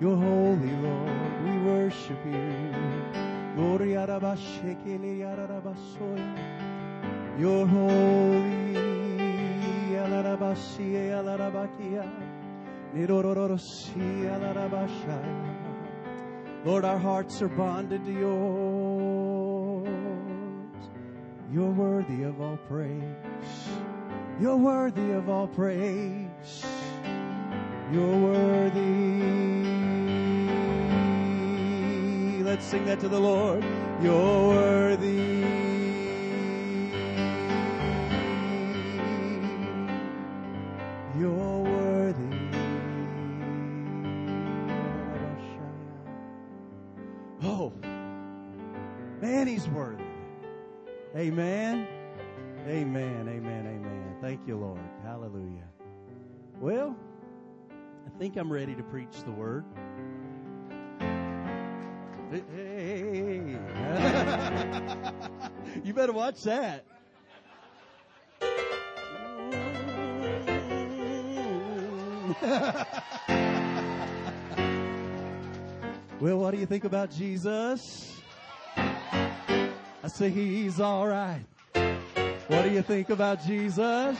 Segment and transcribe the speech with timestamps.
[0.00, 1.44] You're holy, Lord.
[1.44, 2.72] We worship you.
[5.22, 6.38] Ararabasoya.
[7.38, 8.78] You're holy.
[16.64, 19.88] Lord, our hearts are bonded to yours.
[21.52, 23.02] You're worthy of all praise.
[24.40, 26.64] You're worthy of all praise.
[27.92, 29.47] You're worthy.
[32.58, 33.64] Let's sing that to the Lord.
[34.02, 35.14] You're worthy.
[41.16, 42.36] You're worthy.
[47.44, 47.72] Oh,
[49.20, 50.02] man, he's worthy.
[51.14, 51.86] Amen.
[52.66, 53.28] Amen.
[53.28, 53.66] Amen.
[53.68, 54.16] Amen.
[54.20, 54.80] Thank you, Lord.
[55.04, 55.68] Hallelujah.
[56.58, 56.96] Well,
[58.04, 59.64] I think I'm ready to preach the word.
[65.98, 66.84] Better watch that.
[76.20, 78.22] well, what do you think about Jesus?
[78.76, 81.44] I say he's all right.
[82.46, 84.16] What do you think about Jesus?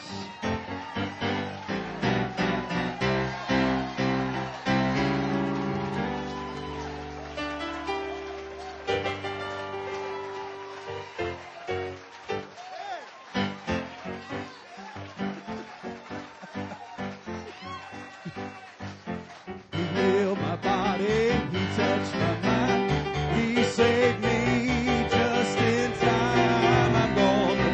[19.98, 22.90] Healed my body, He touched my mind,
[23.36, 26.92] He saved me just in time.
[27.02, 27.70] I'm gonna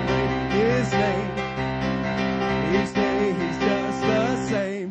[0.56, 1.30] His name.
[2.76, 4.90] Each day He's just the same.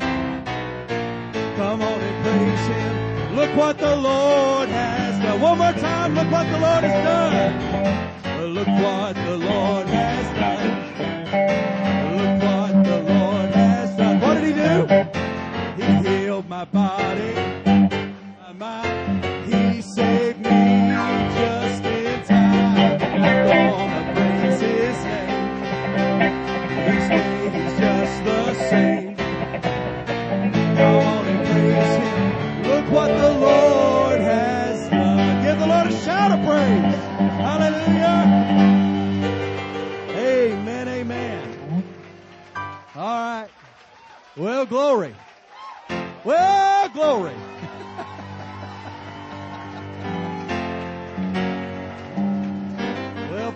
[1.58, 3.36] Come on and praise Him.
[3.36, 5.42] Look what the Lord has done.
[5.42, 8.54] One more time, look what the Lord has done.
[8.54, 10.03] Look what the Lord has done.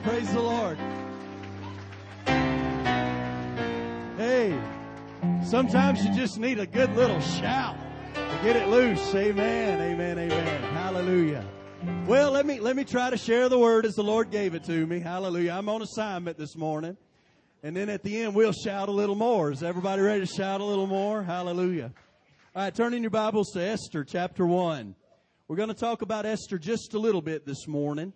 [0.08, 0.78] Praise the Lord.
[4.16, 4.58] Hey,
[5.44, 7.76] sometimes you just need a good little shout
[8.14, 9.14] to get it loose.
[9.14, 9.82] Amen.
[9.82, 10.18] Amen.
[10.18, 10.64] Amen.
[10.74, 11.46] Hallelujah.
[12.06, 14.64] Well, let me let me try to share the word as the Lord gave it
[14.64, 15.02] to me.
[15.02, 15.52] Hallelujah.
[15.52, 16.96] I'm on assignment this morning.
[17.62, 19.52] And then at the end we'll shout a little more.
[19.52, 21.22] Is everybody ready to shout a little more?
[21.22, 21.92] Hallelujah.
[22.56, 24.96] All right, turn in your Bibles to Esther chapter 1.
[25.50, 28.14] We're going to talk about Esther just a little bit this morning.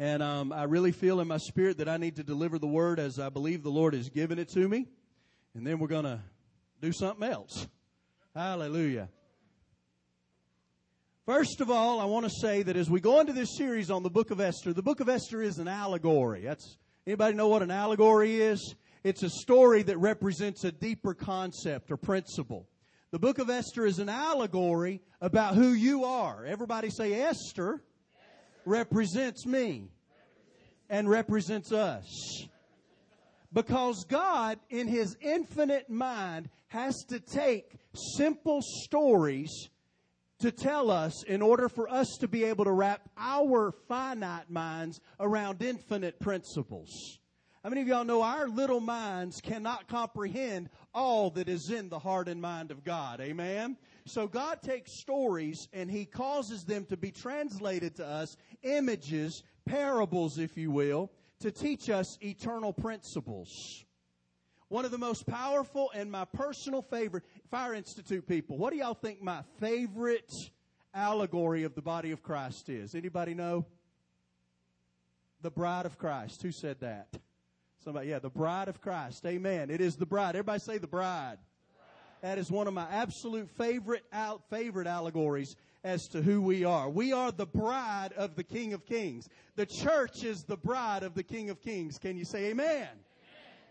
[0.00, 2.98] And um, I really feel in my spirit that I need to deliver the word
[2.98, 4.86] as I believe the Lord has given it to me.
[5.54, 6.20] And then we're going to
[6.80, 7.68] do something else.
[8.34, 9.10] Hallelujah.
[11.26, 14.02] First of all, I want to say that as we go into this series on
[14.02, 16.44] the book of Esther, the book of Esther is an allegory.
[16.44, 18.74] That's anybody know what an allegory is?
[19.04, 22.66] It's a story that represents a deeper concept or principle.
[23.10, 26.46] The book of Esther is an allegory about who you are.
[26.46, 27.82] Everybody say Esther
[28.70, 29.90] represents me
[30.88, 32.46] and represents us.
[33.52, 37.72] Because God, in His infinite mind, has to take
[38.16, 39.68] simple stories
[40.38, 45.00] to tell us in order for us to be able to wrap our finite minds
[45.18, 47.18] around infinite principles.
[47.62, 51.98] How many of y'all know our little minds cannot comprehend all that is in the
[51.98, 53.20] heart and mind of God?
[53.20, 53.76] Amen?
[54.10, 60.36] So God takes stories and He causes them to be translated to us, images, parables,
[60.36, 63.84] if you will, to teach us eternal principles.
[64.68, 68.94] One of the most powerful and my personal favorite, Fire Institute people, what do y'all
[68.94, 70.32] think my favorite
[70.92, 72.96] allegory of the body of Christ is?
[72.96, 73.64] Anybody know?
[75.42, 76.42] The bride of Christ.
[76.42, 77.08] Who said that?
[77.84, 79.24] Somebody, yeah, the bride of Christ.
[79.24, 79.70] Amen.
[79.70, 80.30] It is the bride.
[80.30, 81.38] Everybody say the bride.
[82.22, 86.90] That is one of my absolute favorite out favorite allegories as to who we are.
[86.90, 89.28] We are the bride of the King of Kings.
[89.56, 91.98] The church is the bride of the King of Kings.
[91.98, 92.88] Can you say amen?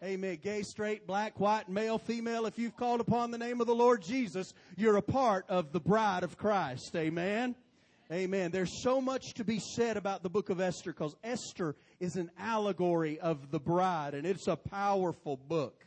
[0.02, 0.14] amen.
[0.14, 0.40] Amen.
[0.42, 2.48] Gay, straight, black, white, male, female.
[2.48, 5.80] If you've called upon the name of the Lord Jesus, you're a part of the
[5.80, 6.96] bride of Christ.
[6.96, 7.56] Amen.
[8.12, 8.50] Amen.
[8.50, 12.32] There's so much to be said about the book of Esther because Esther is an
[12.40, 15.86] allegory of the bride and it's a powerful book.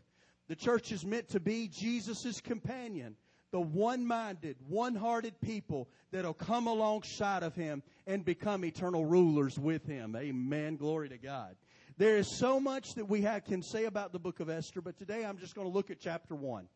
[0.53, 3.17] The church is meant to be Jesus' companion,
[3.53, 10.15] the one-minded, one-hearted people that'll come alongside of him and become eternal rulers with him.
[10.15, 10.77] Amen.
[10.77, 11.57] Glory to God.
[11.97, 14.99] There is so much that we have, can say about the book of Esther, but
[14.99, 16.69] today I'm just going to look at chapter 1.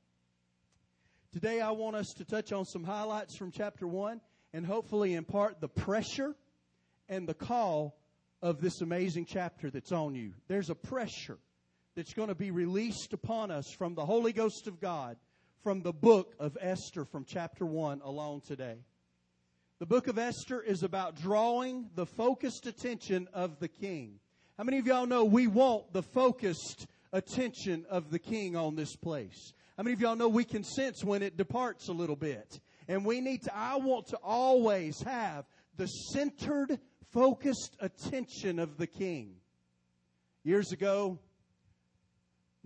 [1.30, 4.22] Today I want us to touch on some highlights from chapter 1
[4.54, 6.34] and hopefully impart the pressure
[7.10, 7.98] and the call
[8.40, 10.32] of this amazing chapter that's on you.
[10.48, 11.36] There's a pressure
[11.96, 15.16] that's going to be released upon us from the Holy Ghost of God
[15.62, 18.76] from the book of Esther from chapter 1 alone today.
[19.78, 24.20] The book of Esther is about drawing the focused attention of the king.
[24.58, 28.94] How many of y'all know we want the focused attention of the king on this
[28.94, 29.54] place?
[29.78, 32.60] How many of y'all know we can sense when it departs a little bit?
[32.88, 35.46] And we need to, I want to always have
[35.78, 36.78] the centered,
[37.10, 39.36] focused attention of the king.
[40.44, 41.18] Years ago,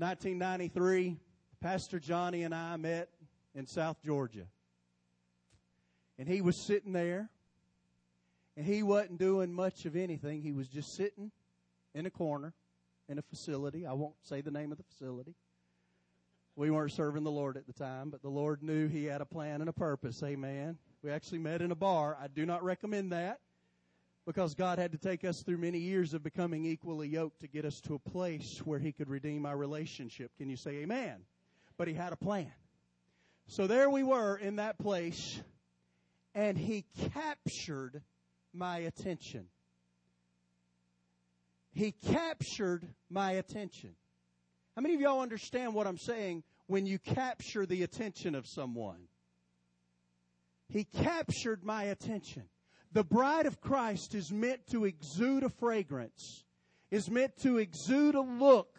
[0.00, 1.18] 1993,
[1.60, 3.10] Pastor Johnny and I met
[3.54, 4.46] in South Georgia.
[6.18, 7.28] And he was sitting there,
[8.56, 10.40] and he wasn't doing much of anything.
[10.40, 11.30] He was just sitting
[11.94, 12.54] in a corner
[13.10, 13.84] in a facility.
[13.84, 15.34] I won't say the name of the facility.
[16.56, 19.26] We weren't serving the Lord at the time, but the Lord knew He had a
[19.26, 20.22] plan and a purpose.
[20.22, 20.78] Amen.
[21.02, 22.16] We actually met in a bar.
[22.18, 23.40] I do not recommend that
[24.32, 27.64] because God had to take us through many years of becoming equally yoked to get
[27.64, 30.30] us to a place where He could redeem our relationship.
[30.38, 31.16] Can you say amen?
[31.76, 32.52] But He had a plan.
[33.48, 35.40] So there we were in that place,
[36.32, 38.02] and He captured
[38.52, 39.46] my attention.
[41.72, 43.96] He captured my attention.
[44.76, 49.08] How many of y'all understand what I'm saying when you capture the attention of someone?
[50.68, 52.44] He captured my attention.
[52.92, 56.44] The bride of Christ is meant to exude a fragrance,
[56.90, 58.78] is meant to exude a look,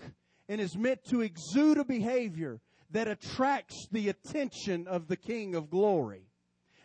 [0.49, 2.59] and is meant to exude a behavior
[2.91, 6.27] that attracts the attention of the King of glory.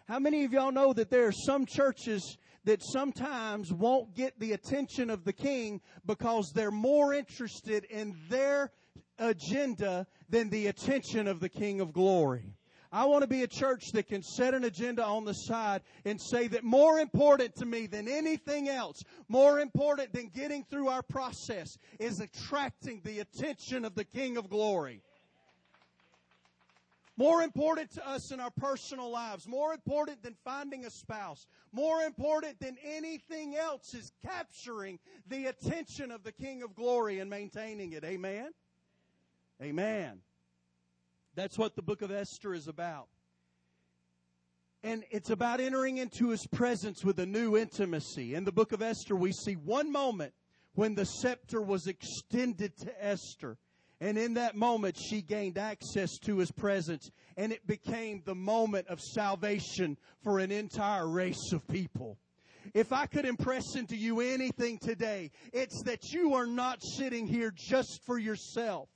[0.07, 4.53] How many of y'all know that there are some churches that sometimes won't get the
[4.53, 8.71] attention of the king because they're more interested in their
[9.19, 12.56] agenda than the attention of the King of glory.
[12.97, 16.19] I want to be a church that can set an agenda on the side and
[16.19, 21.03] say that more important to me than anything else, more important than getting through our
[21.03, 25.03] process, is attracting the attention of the King of glory.
[27.19, 32.01] More important to us in our personal lives, more important than finding a spouse, more
[32.01, 34.99] important than anything else is capturing
[35.29, 38.05] the attention of the King of glory and maintaining it.
[38.05, 38.55] Amen?
[39.61, 40.23] Amen.
[41.37, 43.09] That's what the book of Esther is about.
[44.83, 48.35] And it's about entering into his presence with a new intimacy.
[48.35, 50.33] In the book of Esther, we see one moment
[50.75, 53.59] when the scepter was extended to Esther.
[54.01, 57.11] And in that moment, she gained access to his presence.
[57.37, 62.19] And it became the moment of salvation for an entire race of people.
[62.75, 67.53] If I could impress into you anything today, it's that you are not sitting here
[67.55, 68.89] just for yourself.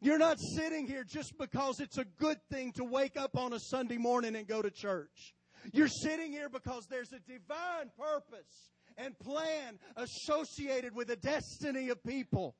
[0.00, 3.58] You're not sitting here just because it's a good thing to wake up on a
[3.58, 5.34] Sunday morning and go to church.
[5.72, 12.02] You're sitting here because there's a divine purpose and plan associated with the destiny of
[12.04, 12.54] people.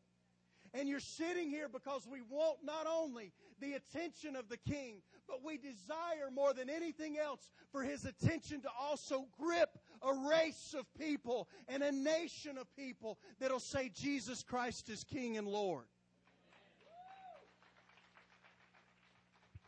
[0.74, 5.44] And you're sitting here because we want not only the attention of the king, but
[5.44, 9.70] we desire more than anything else for his attention to also grip
[10.02, 15.38] a race of people and a nation of people that'll say Jesus Christ is King
[15.38, 15.86] and Lord.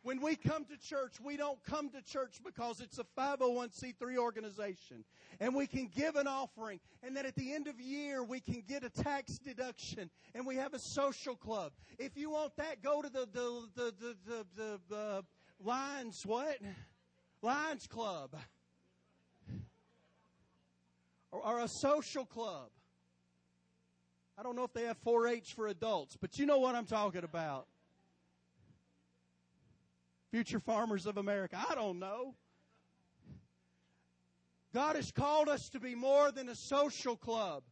[0.03, 5.05] When we come to church, we don't come to church because it's a 501c3 organization
[5.41, 8.41] and we can give an offering and then at the end of the year we
[8.41, 11.73] can get a tax deduction and we have a social club.
[11.99, 15.25] If you want that, go to the, the, the, the, the, the, the
[15.63, 16.57] Lions, what?
[17.43, 18.35] Lions Club.
[21.31, 22.71] Or, or a social club.
[24.39, 26.87] I don't know if they have 4 H for adults, but you know what I'm
[26.87, 27.67] talking about
[30.31, 31.59] future farmers of America.
[31.69, 32.35] I don't know.
[34.73, 37.65] God has called us to be more than a social club.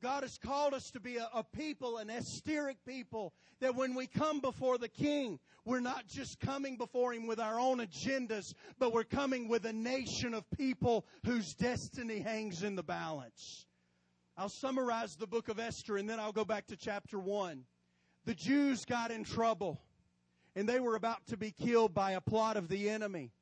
[0.00, 4.06] God has called us to be a, a, people, an Estheric people, that when we
[4.06, 8.92] come before the King, we're not just coming before Him with our own agendas, but
[8.92, 13.66] we're coming with a nation of people whose destiny hangs in the balance.
[14.36, 17.64] I'll summarize the book of Esther and then I'll go back to chapter 1.
[18.24, 19.80] the Jews got in trouble
[20.54, 23.32] and they were about to be killed by a plot of the enemy.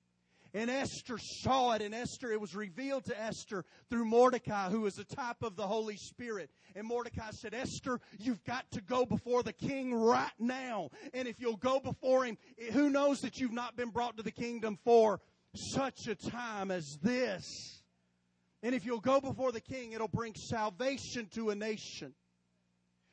[0.52, 4.98] And Esther saw it, and Esther, it was revealed to Esther through Mordecai, who is
[4.98, 6.50] a type of the Holy Spirit.
[6.74, 10.90] And Mordecai said, Esther, you've got to go before the king right now.
[11.14, 12.36] And if you'll go before him,
[12.72, 15.20] who knows that you've not been brought to the kingdom for
[15.54, 17.44] such a time as this.
[18.62, 22.12] And if you'll go before the king, it'll bring salvation to a nation.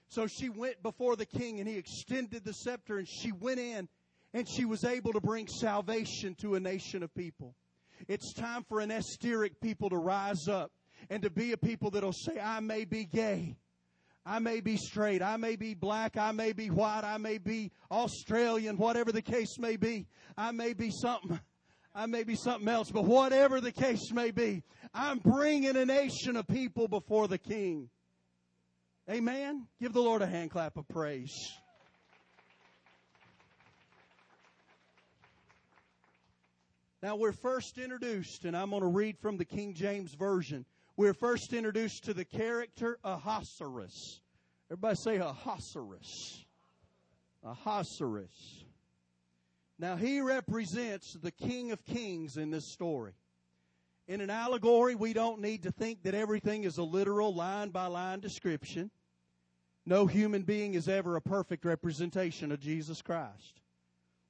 [0.09, 3.89] So she went before the king and he extended the scepter and she went in
[4.33, 7.55] and she was able to bring salvation to a nation of people.
[8.07, 10.71] It's time for an Estheric people to rise up
[11.09, 13.57] and to be a people that'll say, I may be gay.
[14.25, 15.21] I may be straight.
[15.21, 16.17] I may be black.
[16.17, 17.03] I may be white.
[17.03, 20.07] I may be Australian, whatever the case may be.
[20.37, 21.39] I may be something.
[21.95, 24.61] I may be something else, but whatever the case may be,
[24.93, 27.89] I'm bringing a nation of people before the King.
[29.09, 29.65] Amen.
[29.79, 31.33] Give the Lord a hand clap of praise.
[37.01, 40.65] Now we're first introduced, and I'm going to read from the King James Version.
[40.97, 44.19] We're first introduced to the character Ahasuerus.
[44.69, 46.43] Everybody say Ahasuerus.
[47.45, 48.65] Ahasuerus.
[49.79, 53.13] Now he represents the King of Kings in this story.
[54.09, 57.85] In an allegory, we don't need to think that everything is a literal line by
[57.85, 58.91] line description.
[59.88, 63.62] No human being is ever a perfect representation of Jesus Christ.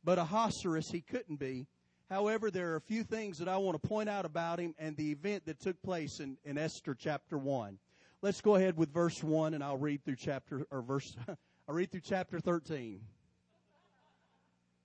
[0.04, 1.68] But Ahasuerus, he couldn't be
[2.10, 4.96] However, there are a few things that I want to point out about him and
[4.96, 7.78] the event that took place in, in Esther chapter 1.
[8.22, 11.16] Let's go ahead with verse 1 and I'll read through chapter, or verse,
[11.68, 13.02] I'll read through chapter 13.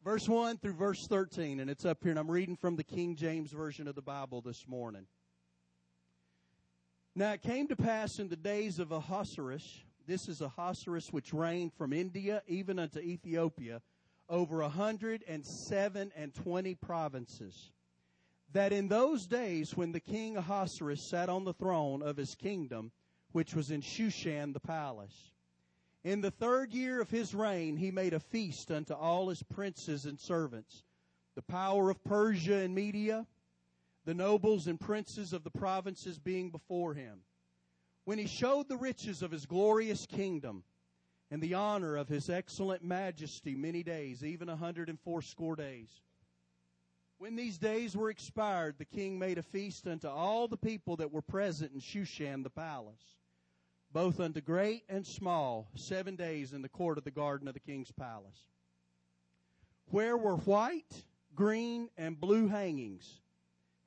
[0.05, 3.14] Verse 1 through verse 13, and it's up here, and I'm reading from the King
[3.14, 5.07] James Version of the Bible this morning.
[7.14, 11.73] Now it came to pass in the days of Ahasuerus, this is Ahasuerus which reigned
[11.73, 13.82] from India even unto Ethiopia,
[14.28, 17.71] over a hundred and seven and twenty provinces.
[18.52, 22.92] That in those days when the king Ahasuerus sat on the throne of his kingdom,
[23.32, 25.32] which was in Shushan the palace,
[26.04, 30.04] in the third year of his reign he made a feast unto all his princes
[30.04, 30.85] and servants,
[31.35, 33.26] the power of Persia and Media,
[34.04, 37.21] the nobles and princes of the provinces being before him.
[38.04, 40.64] When he showed the riches of his glorious kingdom,
[41.32, 45.88] and the honor of his excellent majesty many days, even a hundred and fourscore days.
[47.16, 51.11] When these days were expired, the king made a feast unto all the people that
[51.11, 53.16] were present in Shushan the palace,
[53.92, 57.61] both unto great and small, seven days in the court of the garden of the
[57.61, 58.49] king's palace,
[59.87, 61.04] where were white,
[61.35, 63.22] green, and blue hangings,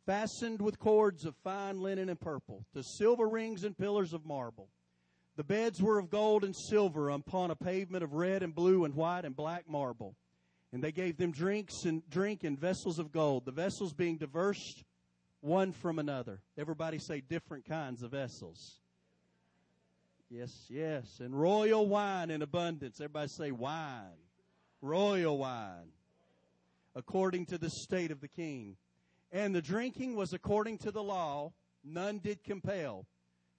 [0.06, 4.70] fastened with cords of fine linen and purple, to silver rings and pillars of marble.
[5.36, 8.96] The beds were of gold and silver upon a pavement of red and blue and
[8.96, 10.16] white and black marble.
[10.72, 14.84] And they gave them drinks and drink in vessels of gold, the vessels being diverse
[15.42, 16.42] one from another.
[16.58, 18.80] Everybody say different kinds of vessels.
[20.30, 21.20] Yes, yes.
[21.20, 23.00] And royal wine in abundance.
[23.00, 24.18] Everybody say wine.
[24.82, 25.92] Royal wine.
[26.96, 28.76] According to the state of the king.
[29.32, 31.54] And the drinking was according to the law.
[31.84, 33.06] None did compel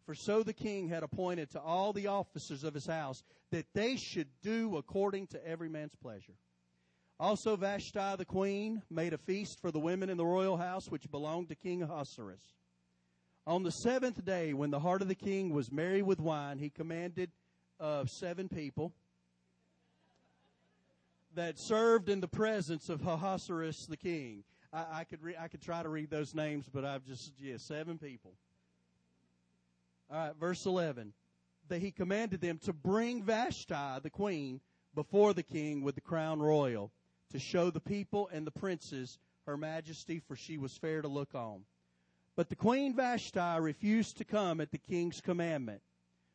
[0.06, 3.96] for so the king had appointed to all the officers of his house that they
[3.96, 6.34] should do according to every man's pleasure.
[7.18, 11.10] Also Vashti the queen made a feast for the women in the royal house which
[11.10, 12.54] belonged to King Ahasuerus.
[13.48, 16.70] On the seventh day, when the heart of the king was merry with wine, he
[16.70, 17.30] commanded
[17.80, 18.92] of seven people
[21.34, 24.44] that served in the presence of Ahasuerus the king.
[24.72, 27.56] I, I could re- I could try to read those names, but I've just yeah
[27.56, 28.32] seven people
[30.10, 31.12] all right, verse 11.
[31.68, 34.60] That he commanded them to bring Vashti, the queen,
[34.94, 36.92] before the king with the crown royal,
[37.30, 41.34] to show the people and the princes her majesty, for she was fair to look
[41.34, 41.62] on.
[42.36, 45.80] But the queen Vashti refused to come at the king's commandment.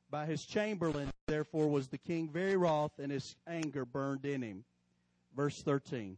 [0.10, 4.66] By his chamberlain, therefore, was the king very wroth, and his anger burned in him.
[5.34, 6.18] Verse 13.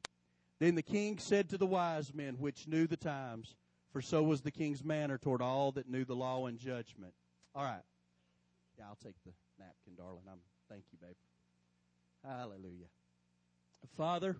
[0.63, 3.53] Then the king said to the wise men which knew the times,
[3.91, 7.13] for so was the king's manner toward all that knew the law and judgment.
[7.53, 7.83] All right.
[8.79, 10.23] Yeah, I'll take the napkin, darling.
[10.31, 10.39] I'm
[10.69, 11.17] thank you, babe.
[12.23, 12.85] Hallelujah.
[13.97, 14.37] Father,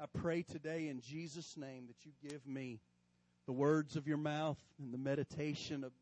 [0.00, 2.80] I pray today in Jesus' name that you give me
[3.44, 5.92] the words of your mouth and the meditation of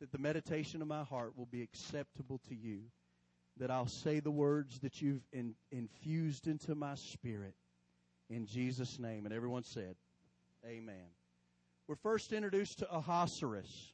[0.00, 2.80] that the meditation of my heart will be acceptable to you.
[3.58, 7.54] That I'll say the words that you've in, infused into my spirit
[8.30, 9.24] in Jesus' name.
[9.24, 9.96] And everyone said,
[10.64, 11.10] Amen.
[11.86, 13.92] We're first introduced to Ahasuerus.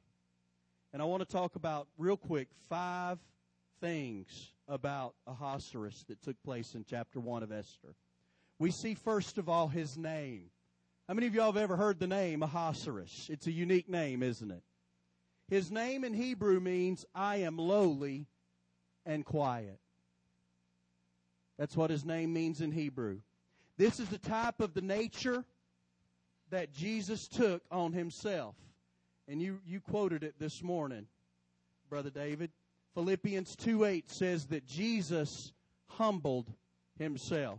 [0.92, 3.18] And I want to talk about, real quick, five
[3.80, 7.94] things about Ahasuerus that took place in chapter 1 of Esther.
[8.58, 10.44] We see, first of all, his name.
[11.08, 13.28] How many of y'all have ever heard the name Ahasuerus?
[13.30, 14.62] It's a unique name, isn't it?
[15.48, 18.26] His name in Hebrew means, I am lowly
[19.04, 19.78] and quiet.
[21.58, 23.18] That's what his name means in Hebrew.
[23.82, 25.44] This is the type of the nature
[26.50, 28.54] that Jesus took on himself.
[29.26, 31.08] And you, you quoted it this morning,
[31.90, 32.52] Brother David.
[32.94, 35.52] Philippians 2 8 says that Jesus
[35.88, 36.46] humbled
[36.96, 37.58] himself.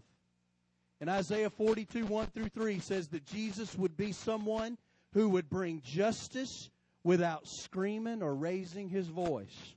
[1.01, 4.77] And Isaiah 42 1 through 3 says that Jesus would be someone
[5.11, 6.69] who would bring justice
[7.03, 9.75] without screaming or raising his voice.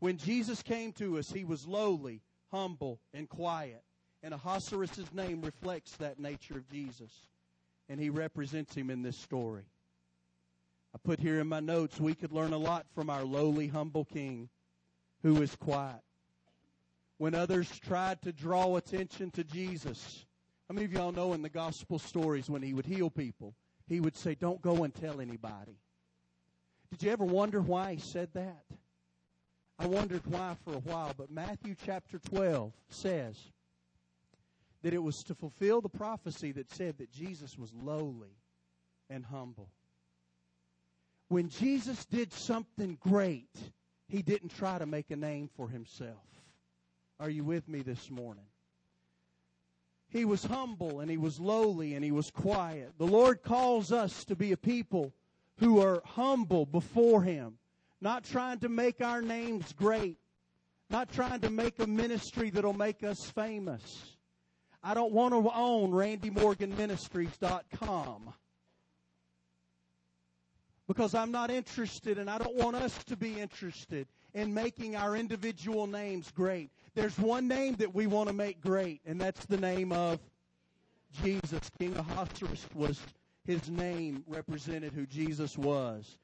[0.00, 2.20] When Jesus came to us, he was lowly,
[2.50, 3.82] humble, and quiet.
[4.22, 7.10] And Ahasuerus' name reflects that nature of Jesus.
[7.88, 9.64] And he represents him in this story.
[10.94, 14.04] I put here in my notes, we could learn a lot from our lowly, humble
[14.04, 14.48] king
[15.22, 16.00] who is quiet.
[17.18, 20.24] When others tried to draw attention to Jesus,
[20.68, 23.54] how many of y'all know in the gospel stories when he would heal people,
[23.86, 25.76] he would say, Don't go and tell anybody.
[26.90, 28.64] Did you ever wonder why he said that?
[29.78, 33.36] I wondered why for a while, but Matthew chapter 12 says
[34.82, 38.36] that it was to fulfill the prophecy that said that Jesus was lowly
[39.08, 39.68] and humble.
[41.28, 43.50] When Jesus did something great,
[44.08, 46.24] he didn't try to make a name for himself.
[47.20, 48.46] Are you with me this morning?
[50.08, 52.92] He was humble and he was lowly and he was quiet.
[52.98, 55.12] The Lord calls us to be a people
[55.58, 57.58] who are humble before him,
[58.00, 60.16] not trying to make our names great,
[60.88, 64.16] not trying to make a ministry that'll make us famous.
[64.82, 68.32] I don't want to own randymorganministries.com
[70.88, 75.16] because I'm not interested and I don't want us to be interested in making our
[75.16, 76.70] individual names great.
[76.94, 80.18] There's one name that we want to make great, and that's the name of
[81.22, 81.70] Jesus.
[81.78, 83.00] King Ahasuerus was
[83.46, 86.18] his name represented who Jesus was.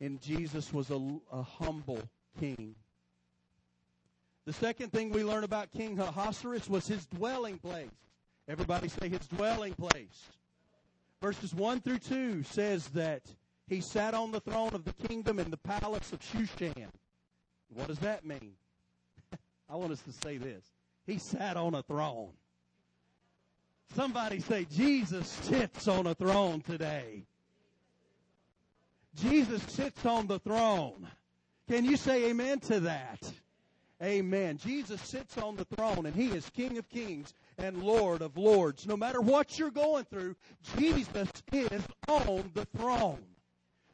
[0.00, 1.00] And Jesus was a,
[1.32, 2.00] a humble
[2.38, 2.76] king.
[4.48, 7.90] The second thing we learn about King Ahasuerus was his dwelling place.
[8.48, 10.30] Everybody say his dwelling place.
[11.20, 13.20] Verses 1 through 2 says that
[13.66, 16.88] he sat on the throne of the kingdom in the palace of Shushan.
[17.74, 18.54] What does that mean?
[19.68, 20.64] I want us to say this.
[21.06, 22.30] He sat on a throne.
[23.96, 27.24] Somebody say, Jesus sits on a throne today.
[29.14, 31.06] Jesus sits on the throne.
[31.68, 33.30] Can you say amen to that?
[34.02, 34.58] Amen.
[34.58, 38.86] Jesus sits on the throne and he is King of kings and Lord of lords.
[38.86, 40.36] No matter what you're going through,
[40.78, 43.18] Jesus is on the throne.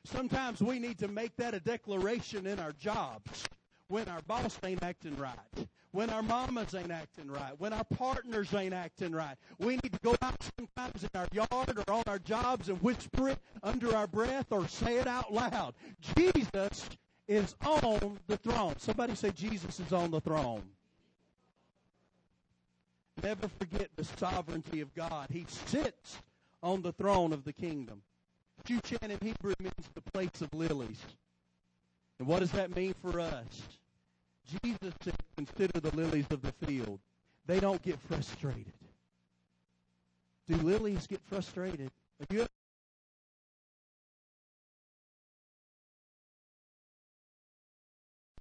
[0.04, 3.44] Sometimes we need to make that a declaration in our jobs
[3.88, 5.38] when our boss ain't acting right,
[5.92, 9.36] when our mamas ain't acting right, when our partners ain't acting right.
[9.58, 13.30] We need to go out sometimes in our yard or on our jobs and whisper
[13.30, 15.74] it under our breath or say it out loud.
[16.16, 16.88] Jesus
[17.26, 18.74] is on the throne.
[18.78, 20.62] Somebody say Jesus is on the throne.
[23.22, 25.28] Never forget the sovereignty of God.
[25.32, 26.18] He sits
[26.62, 28.02] on the throne of the kingdom.
[28.66, 31.00] Shushan in Hebrew means the place of lilies.
[32.18, 33.62] And what does that mean for us?
[34.62, 36.98] Jesus said, consider the lilies of the field.
[37.46, 38.72] They don't get frustrated.
[40.48, 41.90] Do lilies get frustrated?
[42.20, 42.48] Have you ever